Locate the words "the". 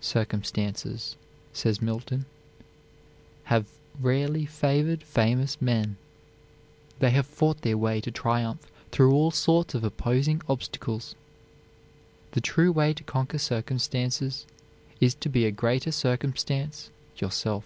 12.30-12.40